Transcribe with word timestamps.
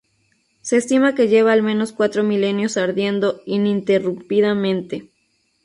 Se 0.61 0.77
estima 0.77 1.13
que 1.13 1.27
lleva 1.27 1.51
al 1.53 1.61
menos 1.61 1.91
cuatro 1.91 2.23
milenios 2.23 2.75
ardiendo 2.75 3.39
ininterrumpidamente. 3.45 5.11